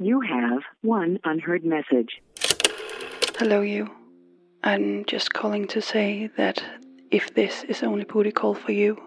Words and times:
You 0.00 0.20
have 0.22 0.62
one 0.82 1.20
unheard 1.22 1.64
message. 1.64 2.20
Hello, 3.38 3.60
you. 3.60 3.88
I'm 4.64 5.04
just 5.04 5.32
calling 5.32 5.68
to 5.68 5.80
say 5.80 6.30
that 6.36 6.64
if 7.12 7.32
this 7.34 7.62
is 7.68 7.84
only 7.84 8.02
booty 8.02 8.32
call 8.32 8.54
for 8.54 8.72
you, 8.72 9.00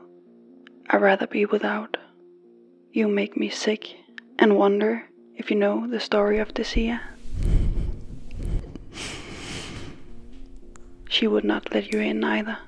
I'd 0.89 1.01
rather 1.01 1.27
be 1.27 1.45
without. 1.45 1.97
You 2.93 3.09
make 3.09 3.35
me 3.35 3.49
sick 3.49 3.97
and 4.39 4.55
wonder 4.55 5.03
if 5.35 5.51
you 5.51 5.57
know 5.57 5.87
the 5.87 5.99
story 5.99 6.39
of 6.39 6.53
Desia. 6.53 7.01
She 11.09 11.27
would 11.27 11.43
not 11.43 11.73
let 11.73 11.91
you 11.91 11.99
in 11.99 12.23
either. 12.23 12.59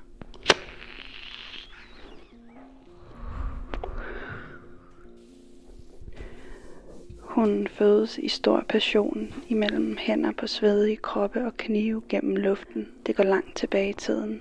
Hun 7.30 7.66
fødes 7.66 8.18
i 8.18 8.28
stor 8.28 8.64
passion 8.68 9.34
imellem 9.48 9.96
hænder 9.98 10.32
på 10.32 10.46
svedige 10.46 10.96
kroppe 10.96 11.46
og 11.46 11.56
knive 11.56 12.02
gennem 12.08 12.36
luften. 12.36 12.88
Det 13.06 13.16
går 13.16 13.24
langt 13.24 13.56
tilbage 13.56 13.90
i 13.90 13.92
tiden. 13.92 14.40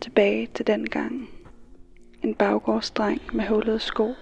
Tilbage 0.00 0.48
til 0.54 0.66
den 0.66 0.88
gang. 0.88 1.28
En 2.22 2.34
baggårdsdreng 2.34 3.20
med 3.32 3.44
hullede 3.44 3.78
sko. 3.78 4.14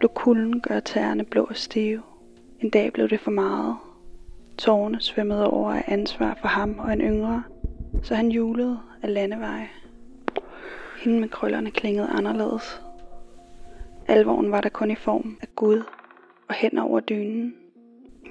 Lå 0.00 0.08
kulden 0.08 0.60
gør 0.60 0.80
tæerne 0.80 1.24
blå 1.24 1.44
og 1.44 1.56
stive. 1.56 2.02
En 2.60 2.70
dag 2.70 2.92
blev 2.92 3.08
det 3.08 3.20
for 3.20 3.30
meget. 3.30 3.76
Tårne 4.58 5.00
svømmede 5.00 5.50
over 5.50 5.72
af 5.72 5.84
ansvar 5.86 6.38
for 6.40 6.48
ham 6.48 6.78
og 6.78 6.92
en 6.92 7.00
yngre, 7.00 7.42
så 8.02 8.14
han 8.14 8.28
julede 8.28 8.78
af 9.02 9.14
landeveje. 9.14 9.68
Hende 11.02 11.20
med 11.20 11.28
krøllerne 11.28 11.70
klingede 11.70 12.08
anderledes. 12.08 12.82
Alvoren 14.08 14.50
var 14.50 14.60
der 14.60 14.68
kun 14.68 14.90
i 14.90 14.94
form 14.94 15.38
af 15.42 15.48
Gud 15.56 15.82
og 16.50 16.56
hen 16.56 16.78
over 16.78 17.00
dynen. 17.00 17.54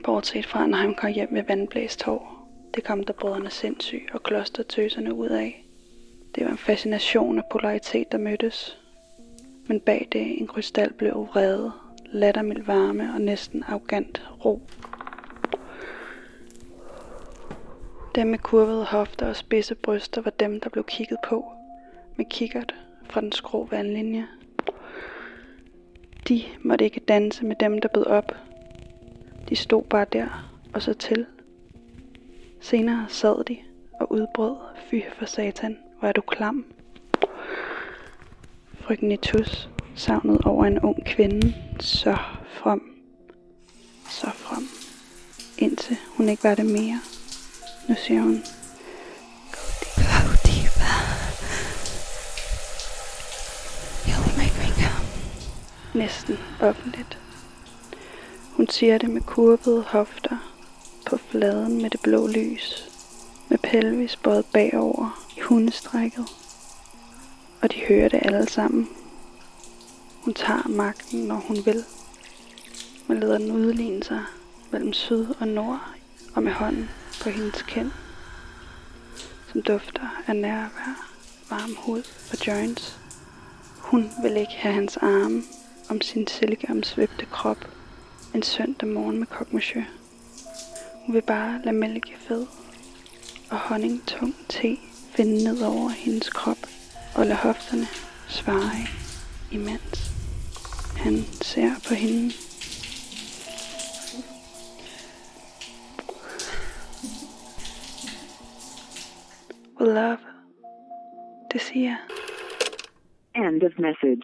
Bortset 0.03 0.45
fra, 0.45 0.67
når 0.67 0.77
han 0.77 0.95
kom 0.95 1.11
hjem 1.11 1.33
med 1.33 1.43
vandblæst 1.43 2.03
hår. 2.03 2.49
Det 2.75 2.83
kom 2.83 3.03
der 3.03 3.13
brødrene 3.13 3.49
sindssyg 3.49 4.07
og 4.13 4.23
klostertøserne 4.23 5.13
ud 5.13 5.27
af. 5.27 5.65
Det 6.35 6.45
var 6.45 6.51
en 6.51 6.57
fascination 6.57 7.37
af 7.37 7.43
polaritet, 7.51 8.11
der 8.11 8.17
mødtes. 8.17 8.79
Men 9.67 9.79
bag 9.79 10.07
det 10.11 10.39
en 10.39 10.47
krystal 10.47 10.93
blev 10.93 11.27
vrede, 11.33 11.71
lattermild 12.05 12.63
varme 12.63 13.13
og 13.13 13.21
næsten 13.21 13.63
arrogant 13.67 14.29
ro. 14.45 14.61
Dem 18.15 18.27
med 18.27 18.39
kurvede 18.39 18.85
hofter 18.85 19.27
og 19.27 19.35
spidse 19.35 19.75
bryster 19.75 20.21
var 20.21 20.31
dem, 20.31 20.59
der 20.59 20.69
blev 20.69 20.83
kigget 20.83 21.17
på 21.29 21.51
med 22.15 22.25
kikkert 22.29 22.75
fra 23.03 23.21
den 23.21 23.31
skrå 23.31 23.67
vandlinje. 23.71 24.27
De 26.27 26.43
måtte 26.61 26.85
ikke 26.85 26.99
danse 26.99 27.45
med 27.45 27.55
dem, 27.59 27.81
der 27.81 27.89
bød 27.93 28.05
op. 28.05 28.35
De 29.49 29.55
stod 29.55 29.83
bare 29.83 30.05
der 30.13 30.51
og 30.73 30.81
så 30.81 30.93
til. 30.93 31.25
Senere 32.59 33.05
sad 33.09 33.43
de 33.43 33.57
og 33.99 34.11
udbrød, 34.11 34.55
fy 34.89 34.95
for 35.17 35.25
satan, 35.25 35.77
hvor 35.99 36.07
er 36.07 36.11
du 36.11 36.21
klam. 36.21 36.65
Frygten 38.73 39.11
i 39.11 39.17
tus 39.17 39.69
savnet 39.95 40.41
over 40.45 40.65
en 40.65 40.79
ung 40.79 41.05
kvinde, 41.05 41.53
så 41.79 42.17
from, 42.47 42.81
så 44.09 44.29
from, 44.29 44.63
indtil 45.57 45.97
hun 46.17 46.29
ikke 46.29 46.43
var 46.43 46.55
det 46.55 46.65
mere. 46.65 46.99
Nu 47.89 47.95
siger 47.95 48.21
hun, 48.21 48.43
næsten 55.93 56.37
offentligt. 56.61 57.19
Hun 58.51 58.67
siger 58.67 58.97
det 58.97 59.09
med 59.09 59.21
kurvede 59.21 59.83
hofter 59.87 60.37
på 61.09 61.17
fladen 61.17 61.81
med 61.81 61.89
det 61.89 62.01
blå 62.01 62.27
lys, 62.27 62.89
med 63.49 63.57
pelvis 63.57 64.15
bøjet 64.15 64.45
bagover 64.45 65.25
i 65.37 65.39
hundestrækket. 65.41 66.25
Og 67.61 67.73
de 67.73 67.79
hører 67.87 68.09
det 68.09 68.19
alle 68.21 68.49
sammen. 68.49 68.89
Hun 70.21 70.33
tager 70.33 70.67
magten, 70.67 71.19
når 71.19 71.35
hun 71.35 71.57
vil. 71.65 71.83
Man 73.07 73.19
leder 73.19 73.37
den 73.37 73.51
udligne 73.51 74.03
sig 74.03 74.23
mellem 74.71 74.93
syd 74.93 75.27
og 75.39 75.47
nord 75.47 75.81
og 76.35 76.43
med 76.43 76.51
hånden 76.51 76.89
på 77.23 77.29
hendes 77.29 77.61
kind, 77.61 77.91
som 79.51 79.61
dufter 79.61 80.21
af 80.27 80.35
nærvær, 80.35 81.09
varm 81.49 81.75
hud 81.77 82.03
og 82.31 82.47
joints. 82.47 82.99
Hun 83.77 84.11
vil 84.23 84.37
ikke 84.37 84.55
have 84.55 84.73
hans 84.73 84.97
arme 84.97 85.43
om 85.89 86.01
sin 86.01 86.27
silkeomsvøbte 86.27 87.25
krop 87.25 87.57
en 88.35 88.43
søndag 88.43 88.87
morgen 88.89 89.19
med 89.19 89.27
kokmachø. 89.27 89.81
Hun 91.05 91.15
vil 91.15 91.21
bare 91.21 91.61
lade 91.63 91.75
mælke 91.75 92.15
fed 92.17 92.45
og 93.51 93.57
honningtung 93.57 94.35
te 94.49 94.77
finde 95.15 95.43
ned 95.43 95.61
over 95.61 95.89
hendes 95.89 96.29
krop 96.29 96.57
og 97.15 97.25
lade 97.25 97.37
hofterne 97.37 97.87
svare 98.27 98.87
imens 99.51 100.09
han 100.97 101.23
ser 101.41 101.71
på 101.87 101.93
hende. 101.93 102.33
With 109.79 109.93
love, 109.93 110.17
Desia. 111.53 111.97
End 113.35 113.63
of 113.63 113.71
message. 113.77 114.23